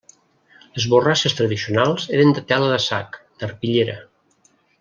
[0.77, 3.99] Les borrasses tradicionals eren de tela de sac, d'arpillera.